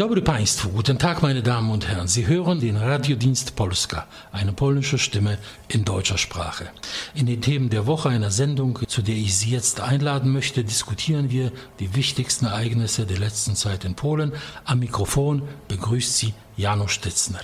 [0.00, 2.08] dobry Państwu, guten Tag meine Damen und Herren.
[2.08, 5.36] Sie hören den Radiodienst Polska, eine polnische Stimme
[5.68, 6.70] in deutscher Sprache.
[7.14, 11.28] In den Themen der Woche einer Sendung, zu der ich Sie jetzt einladen möchte, diskutieren
[11.28, 14.32] wir die wichtigsten Ereignisse der letzten Zeit in Polen.
[14.64, 17.40] Am Mikrofon begrüßt Sie Janusz Stitzner.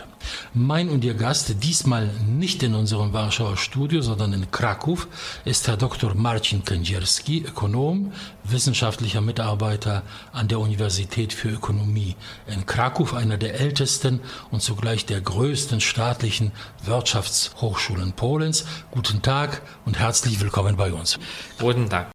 [0.53, 5.09] Mein und Ihr Gast, diesmal nicht in unserem Warschauer Studio, sondern in Kraków,
[5.45, 6.15] ist Herr Dr.
[6.15, 8.13] Marcin Kędzierski, Ökonom,
[8.45, 10.03] wissenschaftlicher Mitarbeiter
[10.33, 12.15] an der Universität für Ökonomie
[12.47, 16.53] in Kraków, einer der ältesten und zugleich der größten staatlichen
[16.85, 18.67] Wirtschaftshochschulen Polens.
[18.91, 21.19] Guten Tag und herzlich willkommen bei uns.
[21.59, 22.11] Guten Tag.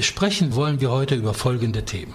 [0.00, 2.14] Sprechen wollen wir heute über folgende Themen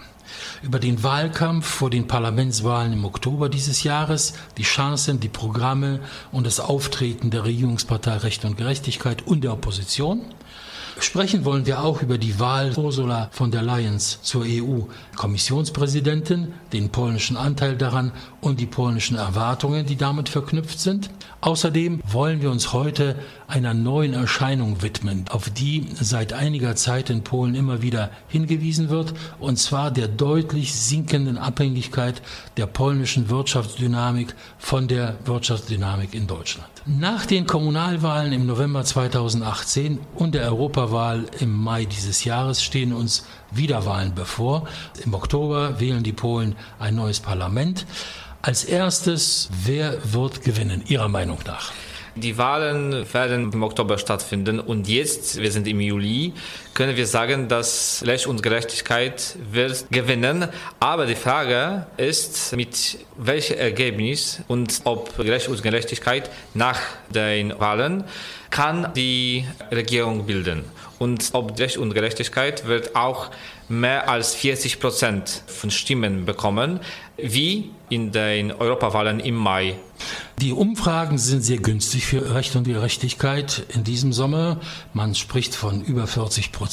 [0.61, 5.99] über den Wahlkampf vor den Parlamentswahlen im Oktober dieses Jahres, die Chancen, die Programme
[6.31, 10.21] und das Auftreten der Regierungspartei Recht und Gerechtigkeit und der Opposition.
[11.01, 17.37] Sprechen wollen wir auch über die Wahl Ursula von der Leyen zur EU-Kommissionspräsidentin, den polnischen
[17.37, 18.11] Anteil daran
[18.41, 21.09] und die polnischen Erwartungen, die damit verknüpft sind.
[21.41, 23.15] Außerdem wollen wir uns heute
[23.47, 29.13] einer neuen Erscheinung widmen, auf die seit einiger Zeit in Polen immer wieder hingewiesen wird,
[29.39, 32.21] und zwar der deutlich sinkenden Abhängigkeit
[32.57, 36.69] der polnischen Wirtschaftsdynamik von der Wirtschaftsdynamik in Deutschland.
[36.85, 43.25] Nach den Kommunalwahlen im November 2018 und der Europawahl im Mai dieses Jahres stehen uns
[43.51, 44.67] Wiederwahlen bevor.
[45.05, 47.85] Im Oktober wählen die Polen ein neues Parlament.
[48.41, 51.73] Als erstes, wer wird gewinnen, Ihrer Meinung nach?
[52.15, 56.33] Die Wahlen werden im Oktober stattfinden und jetzt, wir sind im Juli,
[56.79, 60.47] können wir sagen, dass Recht und Gerechtigkeit wird gewinnen.
[60.79, 66.79] Aber die Frage ist, mit welchem Ergebnis und ob Recht und Gerechtigkeit nach
[67.13, 68.05] den Wahlen
[68.49, 70.63] kann die Regierung bilden.
[70.99, 73.29] Und ob Recht und Gerechtigkeit wird auch
[73.67, 76.79] mehr als 40 Prozent von Stimmen bekommen,
[77.17, 79.75] wie in den Europawahlen im Mai.
[80.41, 84.59] Die Umfragen sind sehr günstig für Recht und Gerechtigkeit in diesem Sommer.
[84.93, 86.68] Man spricht von über 40 Prozent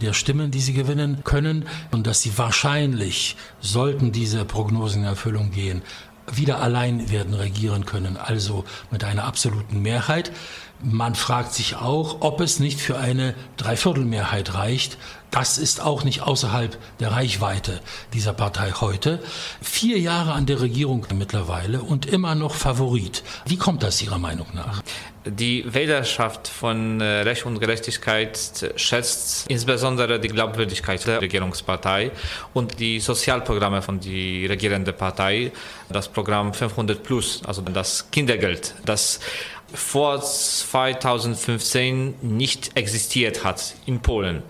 [0.00, 5.50] der Stimmen, die sie gewinnen können und dass sie wahrscheinlich, sollten diese Prognosen in Erfüllung
[5.50, 5.82] gehen,
[6.30, 10.32] wieder allein werden regieren können, also mit einer absoluten Mehrheit.
[10.84, 14.98] Man fragt sich auch, ob es nicht für eine Dreiviertelmehrheit reicht.
[15.30, 17.80] Das ist auch nicht außerhalb der Reichweite
[18.12, 19.20] dieser Partei heute.
[19.62, 23.22] Vier Jahre an der Regierung mittlerweile und immer noch Favorit.
[23.46, 24.82] Wie kommt das Ihrer Meinung nach?
[25.24, 32.10] Die Wählerschaft von äh, Recht und Gerechtigkeit schätzt insbesondere die Glaubwürdigkeit der Regierungspartei
[32.54, 35.52] und die Sozialprogramme von der regierenden Partei.
[35.88, 39.20] Das Programm 500 Plus, also das Kindergeld, das
[39.74, 44.42] vor 2015 nicht existiert hat in Polen.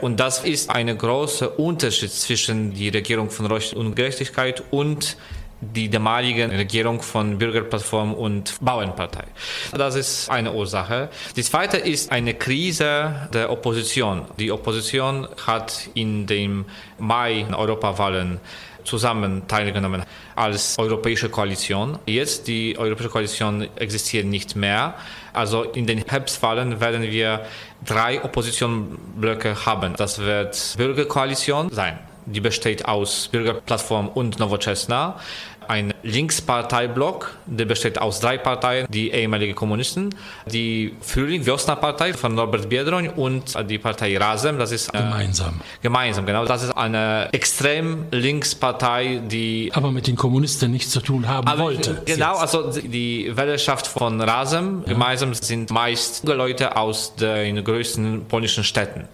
[0.00, 5.16] Und das ist ein großer Unterschied zwischen der Regierung von Recht und Gerechtigkeit und
[5.60, 9.24] die damalige Regierung von Bürgerplattform und Bauernpartei.
[9.72, 11.08] Das ist eine Ursache.
[11.36, 14.26] Die zweite ist eine Krise der Opposition.
[14.38, 16.64] Die Opposition hat in den
[16.98, 18.40] Mai Europawahlen
[18.84, 20.02] zusammen teilgenommen
[20.36, 21.98] als europäische Koalition.
[22.06, 24.94] Jetzt die europäische Koalition existiert nicht mehr.
[25.32, 27.46] Also in den Herbstwahlen werden wir
[27.84, 29.94] drei Oppositionsblöcke haben.
[29.96, 31.98] Das wird Bürgerkoalition sein.
[32.26, 35.20] Die besteht aus Bürgerplattform und Nowoczesna
[35.68, 40.14] ein Linksparteiblock, der besteht aus drei Parteien, die ehemaligen Kommunisten,
[40.46, 45.60] die Frühling Wiosna Partei von Norbert Biedroń und die Partei Razem, das ist äh, gemeinsam.
[45.82, 46.44] Gemeinsam, genau.
[46.44, 51.62] Das ist eine extrem Linkspartei, die aber mit den Kommunisten nichts zu tun haben aber
[51.64, 52.02] wollte.
[52.04, 54.92] Genau, also die Wählerschaft von Razem ja.
[54.92, 59.08] gemeinsam sind meist Leute aus den größten polnischen Städten.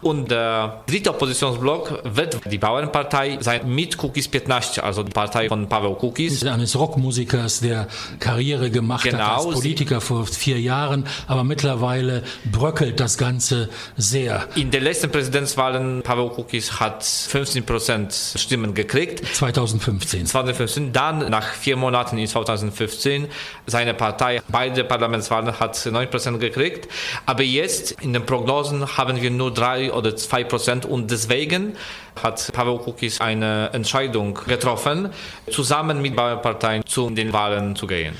[0.00, 5.68] Und der dritte Oppositionsblock wird die Bauernpartei sein mit Cookies 15, also die Partei von
[5.68, 6.44] Paweł Cookies.
[6.44, 7.88] Eines Rockmusikers, der
[8.20, 14.46] Karriere gemacht genau, hat als Politiker vor vier Jahren, aber mittlerweile bröckelt das Ganze sehr.
[14.54, 19.24] In den letzten Präsidentswahlen, Paweł Cookies hat 15 Prozent Stimmen gekriegt.
[19.34, 20.26] 2015.
[20.26, 20.92] 2015.
[20.92, 23.26] Dann, nach vier Monaten in 2015,
[23.66, 26.88] seine Partei, beide Parlamentswahlen hat 9 Prozent gekriegt.
[27.26, 31.76] Aber jetzt, in den Prognosen, haben wir nur drei oder zwei Prozent und deswegen
[32.22, 35.10] hat Paweł Kukis eine Entscheidung getroffen,
[35.50, 38.14] zusammen mit Bauernparteien zu den Wahlen zu gehen.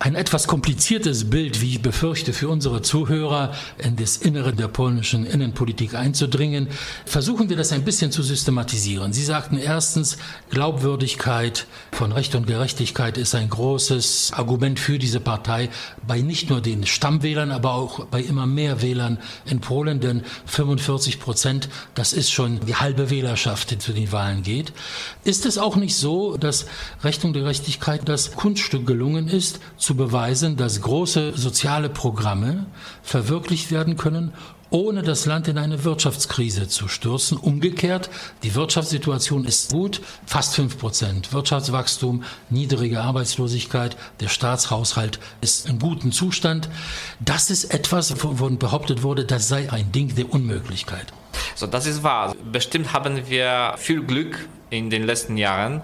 [0.00, 5.24] Ein etwas kompliziertes Bild, wie ich befürchte, für unsere Zuhörer in das Innere der polnischen
[5.24, 6.68] Innenpolitik einzudringen.
[7.06, 9.12] Versuchen wir das ein bisschen zu systematisieren.
[9.12, 10.16] Sie sagten erstens,
[10.50, 15.70] Glaubwürdigkeit von Recht und Gerechtigkeit ist ein großes Argument für diese Partei
[16.06, 21.20] bei nicht nur den Stammwählern, aber auch bei immer mehr Wählern in Polen, denn 45
[21.20, 24.72] Prozent, das ist schon die halbe Wählerschaft, die zu den Wahlen geht.
[25.22, 26.66] Ist es auch nicht so, dass
[27.02, 32.66] Recht und Gerechtigkeit das Kunststück gelungen ist, zu beweisen, dass große soziale Programme
[33.02, 34.32] verwirklicht werden können,
[34.70, 37.38] ohne das Land in eine Wirtschaftskrise zu stürzen.
[37.38, 38.10] Umgekehrt,
[38.42, 46.10] die Wirtschaftssituation ist gut, fast fünf Prozent Wirtschaftswachstum, niedrige Arbeitslosigkeit, der Staatshaushalt ist in gutem
[46.10, 46.68] Zustand.
[47.20, 51.12] Das ist etwas, wo behauptet wurde, das sei ein Ding der Unmöglichkeit.
[51.54, 52.34] So, das ist wahr.
[52.50, 55.82] Bestimmt haben wir viel Glück in den letzten Jahren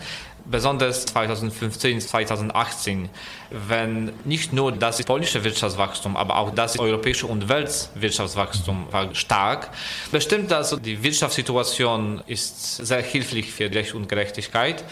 [0.50, 3.08] besonders 2015, 2018,
[3.50, 9.70] wenn nicht nur das polnische Wirtschaftswachstum, aber auch das europäische und Weltwirtschaftswachstum war stark.
[10.10, 14.84] Bestimmt also die Wirtschaftssituation ist sehr hilflich für Recht und Gerechtigkeit.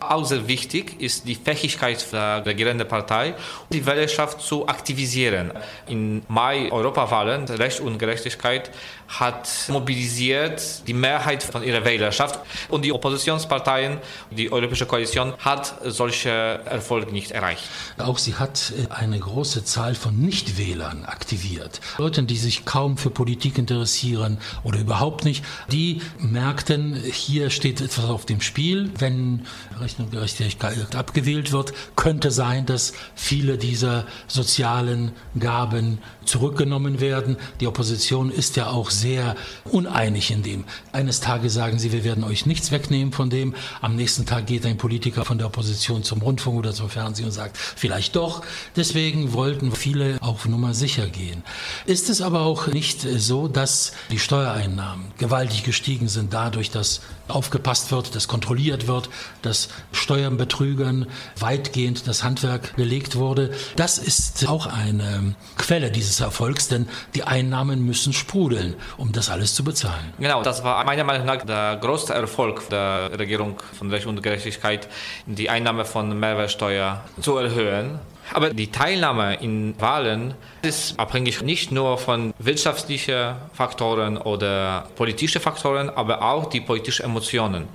[0.00, 3.34] Auch sehr wichtig ist die Fähigkeit der regierenden Partei,
[3.70, 5.52] die Wählerschaft zu aktivisieren.
[5.86, 8.70] In Mai Europawahlen Recht und Gerechtigkeit
[9.08, 13.98] hat mobilisiert die Mehrheit von ihrer Wählerschaft und die Oppositionsparteien,
[14.30, 17.62] die Europäische Koalition hat solche Erfolge nicht erreicht.
[17.98, 21.80] Auch sie hat eine große Zahl von Nichtwählern aktiviert.
[21.98, 28.06] Leuten, die sich kaum für Politik interessieren oder überhaupt nicht, die merkten, hier steht etwas
[28.06, 28.90] auf dem Spiel.
[28.98, 29.46] Wenn
[29.84, 37.36] Recht und Gerechtigkeit abgewählt wird, könnte sein, dass viele dieser sozialen Gaben zurückgenommen werden.
[37.60, 40.64] Die Opposition ist ja auch sehr uneinig in dem.
[40.92, 43.54] Eines Tages sagen sie, wir werden euch nichts wegnehmen von dem.
[43.82, 47.32] Am nächsten Tag geht ein Politiker von der Opposition zum Rundfunk oder zum Fernsehen und
[47.32, 48.42] sagt, vielleicht doch.
[48.76, 51.42] Deswegen wollten viele auf Nummer sicher gehen.
[51.84, 57.90] Ist es aber auch nicht so, dass die Steuereinnahmen gewaltig gestiegen sind dadurch, dass aufgepasst
[57.90, 59.08] wird, dass kontrolliert wird,
[59.42, 61.06] dass Steuerbetrügern
[61.38, 63.50] weitgehend das Handwerk gelegt wurde.
[63.76, 69.54] Das ist auch eine Quelle dieses Erfolgs, denn die Einnahmen müssen sprudeln, um das alles
[69.54, 70.12] zu bezahlen.
[70.18, 74.88] Genau, das war meiner Meinung nach der größte Erfolg der Regierung von Recht und Gerechtigkeit,
[75.26, 77.98] die Einnahme von Mehrwertsteuer zu erhöhen.
[78.32, 85.90] Aber die Teilnahme in Wahlen ist abhängig nicht nur von wirtschaftlichen Faktoren oder politischen Faktoren,
[85.90, 87.68] aber auch die politischen Emotionen.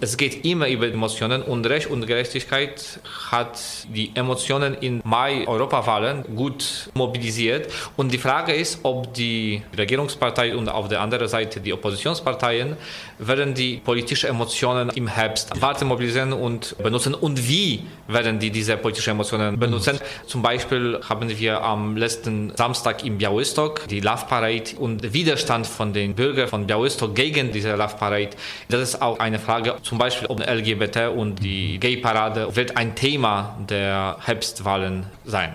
[0.00, 3.00] Es geht immer über Emotionen und Recht und Gerechtigkeit
[3.30, 3.58] hat
[3.88, 7.72] die Emotionen in Mai Europawahlen gut mobilisiert.
[7.96, 12.76] Und die Frage ist, ob die Regierungspartei und auf der anderen Seite die Oppositionsparteien
[13.18, 18.76] werden die politischen Emotionen im Herbst weiter mobilisieren und benutzen und wie werden die diese
[18.76, 19.98] politischen Emotionen benutzen.
[20.26, 25.92] Zum Beispiel haben wir am letzten Samstag in Białystok die Love Parade und Widerstand von
[25.92, 28.30] den Bürgern von Białystok gegen diese Love Parade.
[28.68, 32.94] Das ist auch eine Frage, zum Beispiel um LGBT und die Gay Parade wird ein
[32.94, 35.54] Thema der Herbstwahlen sein.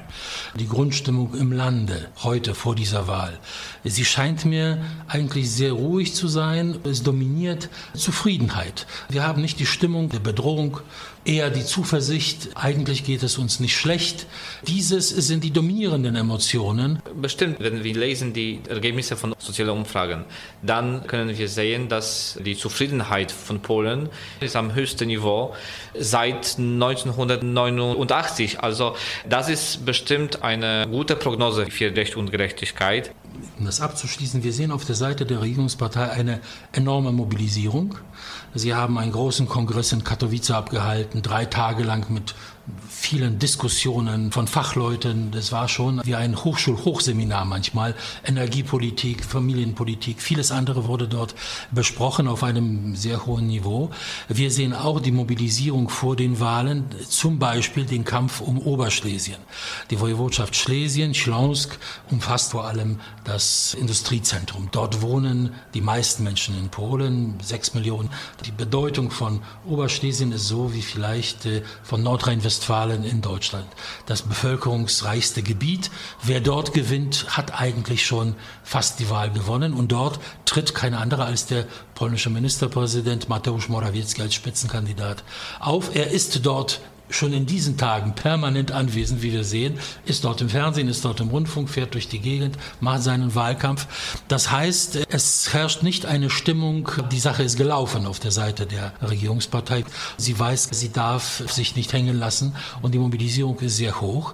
[0.55, 3.39] Die Grundstimmung im Lande heute vor dieser Wahl.
[3.83, 6.77] Sie scheint mir eigentlich sehr ruhig zu sein.
[6.83, 8.85] Es dominiert Zufriedenheit.
[9.09, 10.79] Wir haben nicht die Stimmung der Bedrohung,
[11.25, 14.25] eher die Zuversicht, eigentlich geht es uns nicht schlecht.
[14.67, 16.70] Dieses sind die dominierenden Emotionen.
[17.15, 20.25] Bestimmt, wenn wir lesen die Ergebnisse von sozialen Umfragen,
[20.61, 24.09] dann können wir sehen, dass die Zufriedenheit von Polen
[24.39, 25.55] ist am höchsten Niveau
[25.97, 28.61] seit 1989.
[28.61, 28.95] Also
[29.27, 33.11] das ist bestimmt eine gute Prognose für Recht und Gerechtigkeit.
[33.57, 36.41] Um das abzuschließen, wir sehen auf der Seite der Regierungspartei eine
[36.73, 37.95] enorme Mobilisierung.
[38.53, 42.35] Sie haben einen großen Kongress in Katowice abgehalten, drei Tage lang mit
[42.87, 45.31] vielen Diskussionen von Fachleuten.
[45.31, 47.95] Das war schon wie ein Hochschulhochseminar manchmal.
[48.23, 51.35] Energiepolitik, Familienpolitik, vieles andere wurde dort
[51.71, 53.89] besprochen auf einem sehr hohen Niveau.
[54.27, 59.37] Wir sehen auch die Mobilisierung vor den Wahlen, zum Beispiel den Kampf um Oberschlesien.
[59.89, 61.77] Die Woiwodschaft Schlesien, Schlonsk,
[62.09, 64.69] umfasst vor allem das Industriezentrum.
[64.71, 68.09] Dort wohnen die meisten Menschen in Polen, sechs Millionen.
[68.45, 73.67] Die Bedeutung von Oberschlesien ist so wie vielleicht äh, von Nordrhein-Westfalen Nordrhein-Westfalen in Deutschland.
[74.05, 75.89] Das bevölkerungsreichste Gebiet.
[76.23, 79.73] Wer dort gewinnt, hat eigentlich schon fast die Wahl gewonnen.
[79.73, 81.65] Und dort tritt kein anderer als der
[81.95, 85.23] polnische Ministerpräsident Mateusz Morawiecki als Spitzenkandidat
[85.59, 85.95] auf.
[85.95, 86.81] Er ist dort
[87.11, 91.19] schon in diesen Tagen permanent anwesend, wie wir sehen, ist dort im Fernsehen, ist dort
[91.19, 93.87] im Rundfunk, fährt durch die Gegend, macht seinen Wahlkampf.
[94.27, 98.93] Das heißt, es herrscht nicht eine Stimmung, die Sache ist gelaufen auf der Seite der
[99.01, 99.85] Regierungspartei.
[100.17, 104.33] Sie weiß, sie darf sich nicht hängen lassen und die Mobilisierung ist sehr hoch.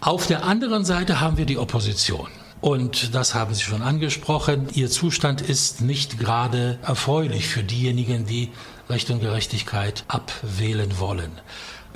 [0.00, 2.28] Auf der anderen Seite haben wir die Opposition.
[2.60, 4.68] Und das haben Sie schon angesprochen.
[4.74, 8.50] Ihr Zustand ist nicht gerade erfreulich für diejenigen, die
[8.88, 11.30] Recht und Gerechtigkeit abwählen wollen.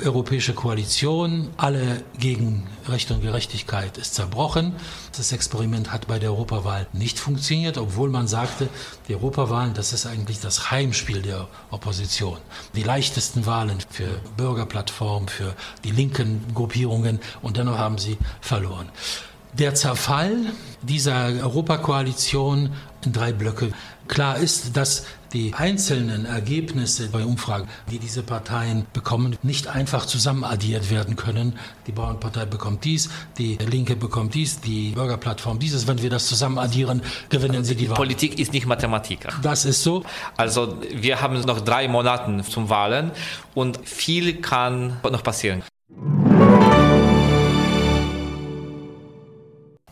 [0.02, 4.74] Europäische Koalition, alle gegen Recht und Gerechtigkeit ist zerbrochen.
[5.16, 8.68] Das Experiment hat bei der Europawahl nicht funktioniert, obwohl man sagte,
[9.08, 12.38] die Europawahlen, das ist eigentlich das Heimspiel der Opposition.
[12.74, 15.54] Die leichtesten Wahlen für Bürgerplattformen, für
[15.84, 18.88] die linken Gruppierungen und dennoch haben sie verloren.
[19.54, 20.36] Der Zerfall
[20.82, 22.70] dieser Europakoalition
[23.04, 23.72] in drei Blöcke.
[24.08, 30.90] Klar ist, dass die einzelnen Ergebnisse bei Umfragen, die diese Parteien bekommen, nicht einfach zusammenaddiert
[30.90, 31.58] werden können.
[31.86, 35.86] Die Bauernpartei bekommt dies, die Linke bekommt dies, die Bürgerplattform dieses.
[35.86, 37.96] Wenn wir das zusammenaddieren, gewinnen also sie die Wahl.
[37.96, 39.26] Politik ist nicht Mathematik.
[39.42, 40.04] Das ist so.
[40.36, 43.10] Also wir haben noch drei Monate zum Wahlen
[43.54, 45.62] und viel kann noch passieren.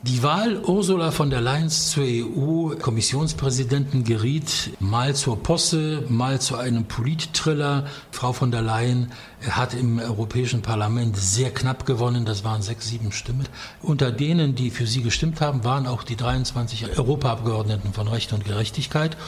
[0.03, 6.87] Die Wahl Ursula von der Leyen zur EU-Kommissionspräsidenten geriet mal zur Posse, mal zu einem
[6.87, 7.87] Polittriller.
[8.11, 9.13] Frau von der Leyen
[9.51, 13.47] hat im Europäischen Parlament sehr knapp gewonnen, das waren sechs, sieben Stimmen.
[13.83, 18.47] Unter denen, die für sie gestimmt haben, waren auch die 23 Europaabgeordneten von Recht und
[18.47, 19.19] Gerechtigkeit.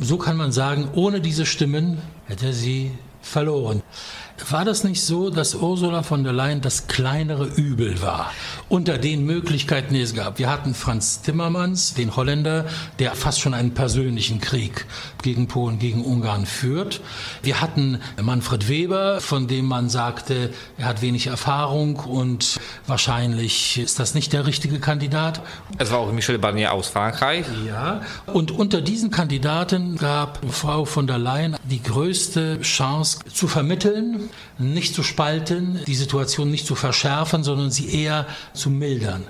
[0.00, 1.96] So kann man sagen, ohne diese Stimmen
[2.26, 3.82] hätte sie verloren.
[4.50, 8.30] War das nicht so, dass Ursula von der Leyen das kleinere Übel war
[8.70, 10.38] unter den Möglichkeiten, die es gab?
[10.38, 12.66] Wir hatten Franz Timmermans, den Holländer,
[13.00, 14.86] der fast schon einen persönlichen Krieg
[15.22, 17.00] gegen Polen, gegen Ungarn führt.
[17.42, 23.98] Wir hatten Manfred Weber, von dem man sagte, er hat wenig Erfahrung und wahrscheinlich ist
[23.98, 25.42] das nicht der richtige Kandidat.
[25.78, 27.46] Es war auch Michel Barnier aus Frankreich.
[27.66, 34.30] Ja, und unter diesen Kandidaten gab Frau von der Leyen die größte Chance zu vermitteln,
[34.58, 38.26] nicht zu spalten, die Situation nicht zu verschärfen, sondern sie eher
[38.60, 39.26] zu mildern.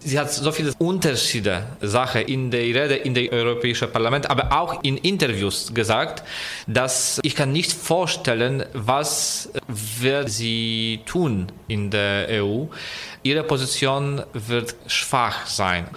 [0.00, 4.82] Sie hat so viele Unterschiede Sache in der Rede in der Europäischen Parlament, aber auch
[4.84, 6.22] in Interviews gesagt,
[6.68, 12.66] dass ich kann nicht vorstellen, was wird sie tun in der EU.
[13.24, 15.88] Ihre Position wird schwach sein.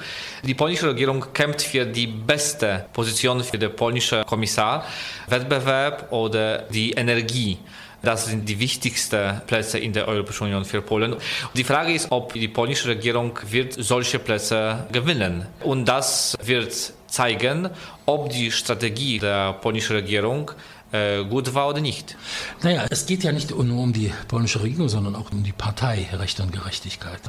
[0.43, 4.83] Die polnische Regierung kämpft für die beste Position für den polnischen Kommissar,
[5.27, 7.59] Wettbewerb oder die Energie.
[8.03, 11.15] Das sind die wichtigsten Plätze in der Europäischen Union für Polen.
[11.53, 15.45] Die Frage ist, ob die polnische Regierung wird solche Plätze gewinnen.
[15.63, 17.69] Und das wird zeigen,
[18.05, 20.51] ob die Strategie der polnischen Regierung
[21.29, 22.17] gut war oder nicht.
[22.63, 26.09] Naja, es geht ja nicht nur um die polnische Regierung, sondern auch um die Partei
[26.13, 27.21] Recht und Gerechtigkeit,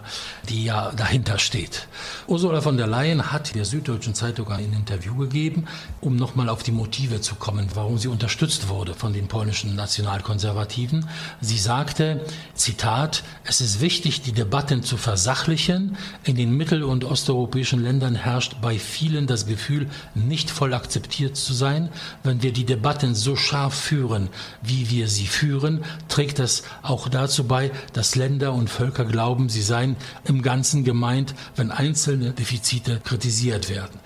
[0.48, 1.86] die ja dahinter steht.
[2.26, 5.66] Ursula von der Leyen hat der Süddeutschen Zeitung ein Interview gegeben,
[6.00, 11.06] um nochmal auf die Motive zu kommen, warum sie unterstützt wurde von den polnischen Nationalkonservativen.
[11.40, 15.96] Sie sagte, Zitat, es ist wichtig, die Debatten zu versachlichen.
[16.24, 21.52] In den mittel- und osteuropäischen Ländern herrscht bei vielen das Gefühl, nicht voll akzeptiert zu
[21.52, 21.90] sein.
[22.22, 24.30] Wenn wir die Debatten so scharf führen,
[24.62, 29.60] wie wir sie führen, trägt das auch dazu bei, dass Länder und Völker glauben, sie
[29.60, 34.00] seien im Ganzen gemeint, wenn einzelne Defizite kritisiert werden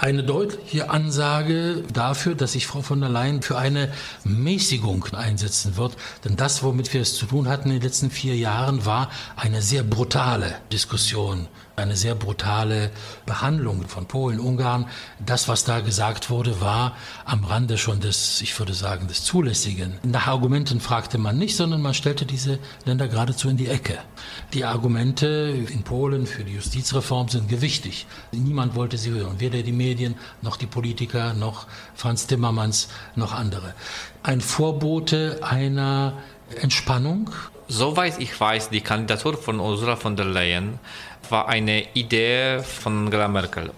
[0.00, 5.96] eine deutliche Ansage dafür, dass sich Frau von der Leyen für eine Mäßigung einsetzen wird.
[6.24, 9.60] Denn das, womit wir es zu tun hatten in den letzten vier Jahren, war eine
[9.60, 11.48] sehr brutale Diskussion,
[11.78, 12.90] eine sehr brutale
[13.26, 14.86] Behandlung von Polen, Ungarn.
[15.24, 19.98] Das, was da gesagt wurde, war am Rande schon des, ich würde sagen, des Zulässigen.
[20.02, 23.98] Nach Argumenten fragte man nicht, sondern man stellte diese Länder geradezu in die Ecke.
[24.52, 28.06] Die Argumente in Polen für die Justizreform sind gewichtig.
[28.32, 33.74] Niemand wollte sie hören, weder die Medien noch die Politiker noch Franz Timmermans noch andere.
[34.22, 36.14] Ein Vorbote einer
[36.60, 37.30] Entspannung.
[37.68, 40.78] Soweit ich weiß, die Kandidatur von Ursula von der Leyen
[41.30, 43.70] war eine Idee von Angela Merkel.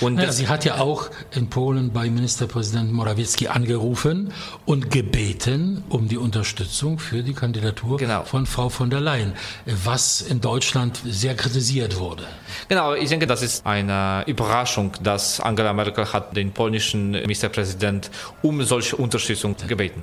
[0.00, 4.32] Und naja, sie hat ja auch in Polen bei Ministerpräsident Morawiecki angerufen
[4.66, 8.24] und gebeten um die Unterstützung für die Kandidatur genau.
[8.24, 9.34] von Frau von der Leyen,
[9.66, 12.26] was in Deutschland sehr kritisiert wurde.
[12.68, 18.10] Genau, ich denke, das ist eine Überraschung, dass Angela Merkel hat den polnischen Ministerpräsident
[18.42, 20.02] um solche Unterstützung gebeten.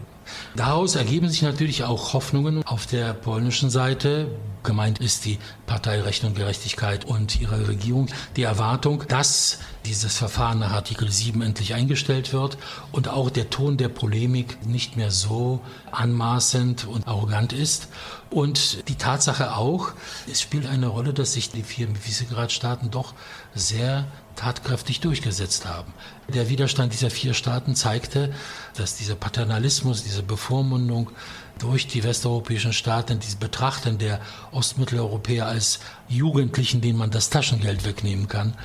[0.56, 4.28] Daraus ergeben sich natürlich auch Hoffnungen auf der polnischen Seite.
[4.64, 8.08] Gemeint ist die Partei Recht und Gerechtigkeit und ihre Regierung.
[8.36, 12.58] Die Erwartung, dass dieses Verfahren nach Artikel 7 endlich eingestellt wird
[12.92, 17.88] und auch der Ton der Polemik nicht mehr so anmaßend und arrogant ist.
[18.30, 19.94] Und die Tatsache auch,
[20.30, 23.14] es spielt eine Rolle, dass sich die vier Visegrad-Staaten doch
[23.56, 24.06] sehr
[24.36, 25.94] tatkräftig durchgesetzt haben.
[26.28, 28.34] Der Widerstand dieser vier Staaten zeigte,
[28.76, 31.10] dass dieser Paternalismus, diese Bevormundung
[31.58, 34.20] durch die westeuropäischen Staaten, dieses Betrachten der
[34.52, 35.80] Ostmitteleuropäer als
[36.10, 38.56] Jugendlichen, denen man das Taschengeld wegnehmen kann,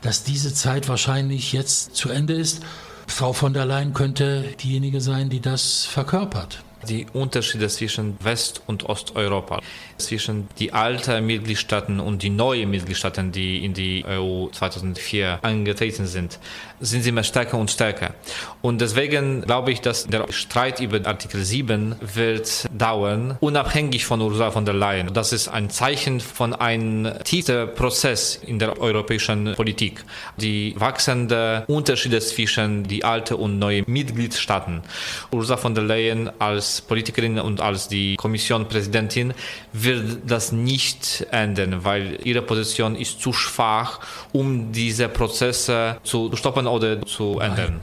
[0.00, 2.62] dass diese Zeit wahrscheinlich jetzt zu Ende ist.
[3.06, 8.88] Frau von der Leyen könnte diejenige sein, die das verkörpert die Unterschiede zwischen West- und
[8.88, 9.60] Osteuropa,
[9.98, 16.38] zwischen die alten Mitgliedstaaten und die neuen Mitgliedstaaten, die in die EU 2004 angetreten sind,
[16.80, 18.14] sind immer stärker und stärker.
[18.62, 24.50] Und deswegen glaube ich, dass der Streit über Artikel 7 wird dauern, unabhängig von Ursula
[24.50, 25.12] von der Leyen.
[25.12, 30.04] Das ist ein Zeichen von einem tiefen Prozess in der europäischen Politik.
[30.36, 34.82] Die wachsenden Unterschiede zwischen die alten und neuen Mitgliedstaaten.
[35.30, 39.34] Ursula von der Leyen als Politikerin und als die Kommissionpräsidentin
[39.72, 44.00] wird das nicht ändern, weil ihre Position ist zu schwach,
[44.32, 47.80] um diese Prozesse zu stoppen oder zu ändern.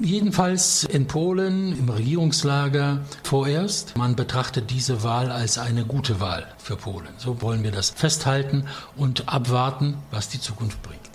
[0.00, 3.96] Jedenfalls in Polen im Regierungslager vorerst.
[3.96, 7.08] Man betrachtet diese Wahl als eine gute Wahl für Polen.
[7.16, 11.07] So wollen wir das festhalten und abwarten, was die Zukunft bringt.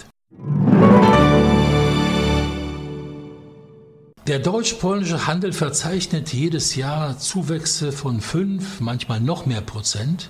[4.26, 10.30] Der deutsch-polnische Handel verzeichnet jedes Jahr Zuwächse von fünf, manchmal noch mehr Prozent.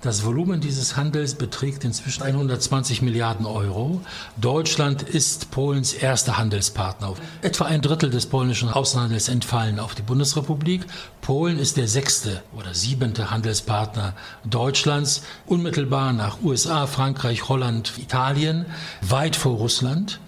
[0.00, 4.00] Das Volumen dieses Handels beträgt inzwischen 120 Milliarden Euro.
[4.38, 7.14] Deutschland ist Polens erster Handelspartner.
[7.40, 10.84] Etwa ein Drittel des polnischen Außenhandels entfallen auf die Bundesrepublik.
[11.20, 14.14] Polen ist der sechste oder siebente Handelspartner
[14.44, 18.66] Deutschlands, unmittelbar nach USA, Frankreich, Holland, Italien,
[19.00, 20.18] weit vor Russland.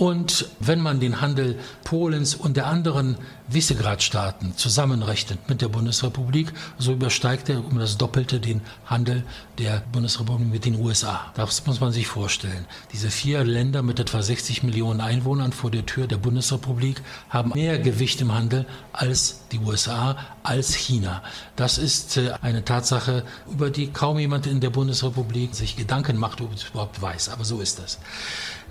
[0.00, 6.92] Und wenn man den Handel Polens und der anderen Visegrad-Staaten zusammenrechnet mit der Bundesrepublik, so
[6.92, 9.24] übersteigt er um das Doppelte den Handel
[9.58, 11.30] der Bundesrepublik mit den USA.
[11.34, 12.64] Das muss man sich vorstellen.
[12.94, 17.78] Diese vier Länder mit etwa 60 Millionen Einwohnern vor der Tür der Bundesrepublik haben mehr
[17.78, 18.64] Gewicht im Handel
[18.94, 21.22] als die USA, als China.
[21.56, 26.40] Das ist äh, eine Tatsache, über die kaum jemand in der Bundesrepublik sich Gedanken macht,
[26.40, 27.28] ob es überhaupt weiß.
[27.28, 27.98] Aber so ist das.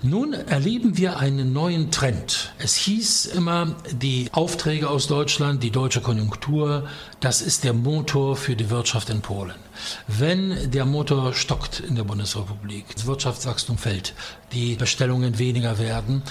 [0.02, 2.54] Nun erleben wir einen neuen Trend.
[2.58, 6.88] Es hieß immer, die Aufträge aus Deutschland, die deutsche Konjunktur,
[7.20, 9.56] das ist der Motor für die Wirtschaft in Polen.
[10.08, 14.14] Wenn der Motor stockt in der Bundesrepublik, das Wirtschaftswachstum fällt,
[14.52, 16.22] die Bestellungen weniger werden,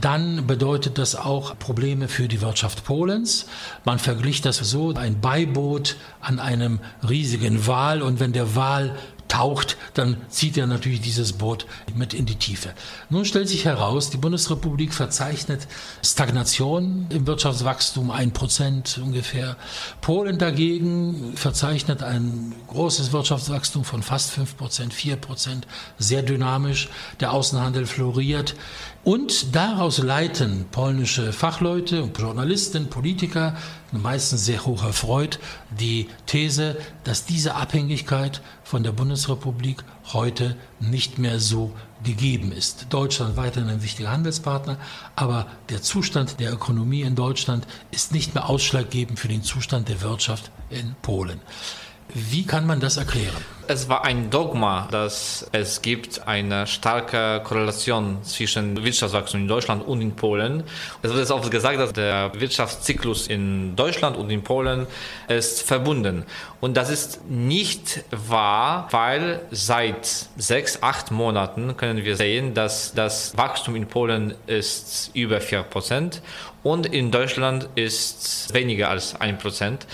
[0.00, 3.46] dann bedeutet das auch Probleme für die Wirtschaft Polens.
[3.84, 8.94] Man verglich das so, ein Beiboot an einem riesigen Wal und wenn der Wal
[9.28, 12.72] taucht, dann zieht er natürlich dieses Boot mit in die Tiefe.
[13.10, 15.66] Nun stellt sich heraus, die Bundesrepublik verzeichnet
[16.04, 19.56] Stagnation im Wirtschaftswachstum, ein Prozent ungefähr.
[20.00, 25.66] Polen dagegen verzeichnet ein großes Wirtschaftswachstum von fast fünf Prozent, vier Prozent,
[25.98, 26.88] sehr dynamisch.
[27.20, 28.54] Der Außenhandel floriert.
[29.04, 33.56] Und daraus leiten polnische Fachleute, Journalisten, Politiker,
[33.98, 35.38] meistens sehr hoch erfreut,
[35.70, 42.86] die These, dass diese Abhängigkeit von der Bundesrepublik heute nicht mehr so gegeben ist.
[42.90, 44.78] Deutschland weiterhin ein wichtiger Handelspartner,
[45.14, 50.00] aber der Zustand der Ökonomie in Deutschland ist nicht mehr ausschlaggebend für den Zustand der
[50.02, 51.40] Wirtschaft in Polen.
[52.14, 53.44] Wie kann man das erklären?
[53.68, 60.00] Es war ein Dogma, dass es gibt eine starke Korrelation zwischen Wirtschaftswachstum in Deutschland und
[60.00, 60.62] in Polen.
[61.02, 64.86] Es wird oft gesagt, dass der Wirtschaftszyklus in Deutschland und in Polen
[65.26, 66.24] ist verbunden.
[66.60, 73.36] Und das ist nicht wahr, weil seit sechs, acht Monaten können wir sehen, dass das
[73.36, 76.22] Wachstum in Polen ist über vier Prozent
[76.66, 79.86] und in Deutschland ist weniger als ein Prozent.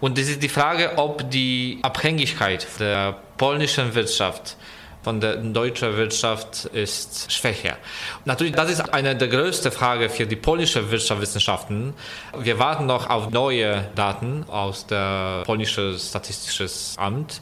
[0.00, 4.56] Und es ist die Frage, ob die Abhängigkeit der polnischen Wirtschaft
[5.04, 7.76] von der deutschen Wirtschaft ist schwächer.
[8.24, 11.94] Natürlich, das ist eine der größten Fragen für die polnische Wirtschaftswissenschaften.
[12.36, 17.40] Wir warten noch auf neue Daten aus der polnischen Statistischen Amt.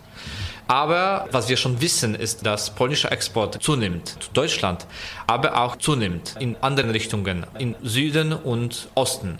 [0.66, 4.86] Aber was wir schon wissen, ist, dass polnischer Export zunimmt zu Deutschland,
[5.26, 9.38] aber auch zunimmt in anderen Richtungen, in Süden und Osten.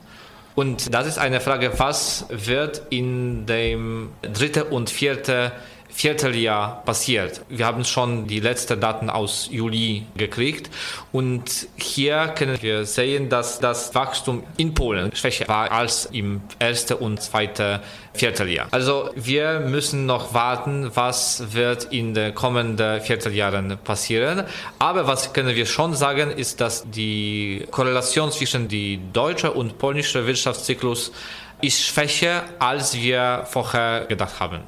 [0.55, 5.51] Und das ist eine Frage, was wird in dem dritten und vierten
[5.95, 7.43] Vierteljahr passiert.
[7.49, 10.69] Wir haben schon die letzten Daten aus Juli gekriegt
[11.13, 16.95] und hier können wir sehen, dass das Wachstum in Polen schwächer war als im ersten
[16.95, 17.79] und zweiten
[18.13, 18.67] Vierteljahr.
[18.73, 24.45] Also wir müssen noch warten, was wird in den kommenden Vierteljahren passieren.
[24.81, 30.27] Aber was können wir schon sagen, ist, dass die Korrelation zwischen die deutsche und polnische
[30.27, 31.13] Wirtschaftszyklus
[31.61, 34.61] ist schwächer, als wir vorher gedacht haben.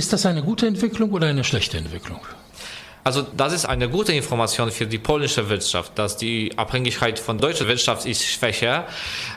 [0.00, 2.20] Ist das eine gute Entwicklung oder eine schlechte Entwicklung?
[3.04, 7.68] Also das ist eine gute Information für die polnische Wirtschaft, dass die Abhängigkeit von deutscher
[7.68, 8.86] Wirtschaft ist schwächer.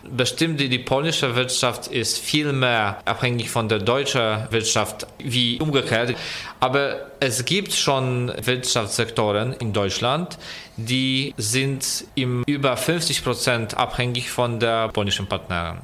[0.09, 6.15] Bestimmt die, polnische Wirtschaft ist viel mehr abhängig von der deutschen Wirtschaft wie umgekehrt.
[6.61, 10.37] Aber es gibt schon Wirtschaftssektoren in Deutschland,
[10.77, 15.79] die sind im über 50 Prozent abhängig von der polnischen Partnerin.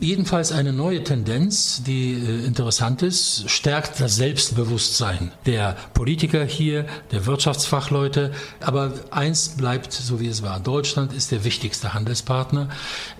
[0.00, 7.26] Jedenfalls eine neue Tendenz, die äh, interessant ist, stärkt das Selbstbewusstsein der Politiker hier, der
[7.26, 8.30] Wirtschaftsfachleute.
[8.60, 10.60] Aber eins bleibt so wie es war.
[10.60, 12.68] Deutschland ist der wichtigste Handelspartner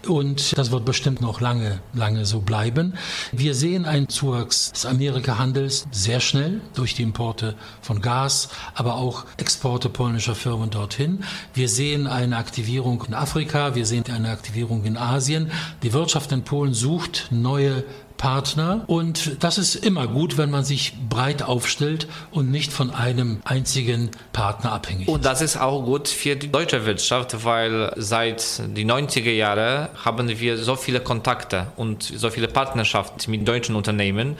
[0.06, 2.94] und das wird bestimmt noch lange, lange so bleiben.
[3.32, 9.24] Wir sehen einen Zuwachs des Amerika-Handels sehr schnell durch die Importe von Gas, aber auch
[9.36, 11.24] Exporte polnischer Firmen dorthin.
[11.54, 15.50] Wir sehen eine Aktivierung in Afrika, wir sehen eine Aktivierung in Asien.
[15.82, 17.84] Die Wirtschaft in Polen Polen sucht neue
[18.16, 23.40] Partner und das ist immer gut, wenn man sich breit aufstellt und nicht von einem
[23.44, 25.14] einzigen Partner abhängig ist.
[25.14, 30.28] Und das ist auch gut für die deutsche Wirtschaft, weil seit den 90er Jahren haben
[30.28, 34.36] wir so viele Kontakte und so viele Partnerschaften mit deutschen Unternehmen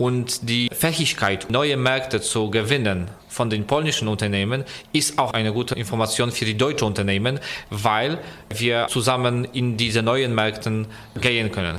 [0.00, 5.74] und die Fähigkeit, neue Märkte zu gewinnen von den polnischen Unternehmen, ist auch eine gute
[5.74, 10.86] Information für die deutschen Unternehmen, weil wir zusammen in diese neuen Märkte
[11.20, 11.78] gehen können.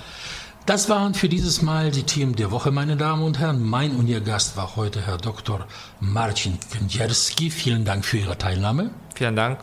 [0.67, 3.63] Das waren für dieses Mal die Themen der Woche, meine Damen und Herren.
[3.63, 5.65] Mein und Ihr Gast war heute Herr Dr.
[5.99, 7.49] Marcin Kędzierski.
[7.49, 8.91] Vielen Dank für Ihre Teilnahme.
[9.15, 9.57] Vielen Dank.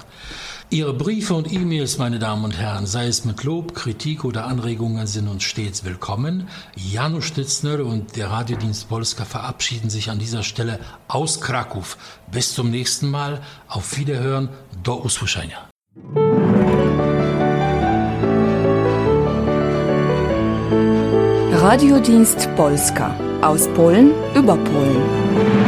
[0.71, 5.07] Ihre Briefe und E-Mails, meine Damen und Herren, sei es mit Lob, Kritik oder Anregungen,
[5.07, 6.47] sind uns stets willkommen.
[6.77, 10.79] Janusz Stitzner und der Radiodienst Polska verabschieden sich an dieser Stelle
[11.09, 11.97] aus Kraków.
[12.31, 13.41] Bis zum nächsten Mal.
[13.67, 14.51] Auf Wiederhören.
[14.83, 15.71] Do usłyszenia.
[21.53, 25.68] Radiodienst Polska aus Polen über Polen.